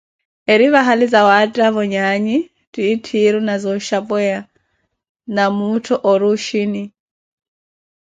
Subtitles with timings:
[0.53, 2.37] Eri vahali zawattavo nyaanyi
[2.73, 4.39] titthiru na zooxhapweya
[5.35, 6.83] na muuttho ori oxhini.